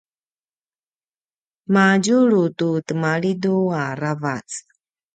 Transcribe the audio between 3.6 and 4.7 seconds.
aravac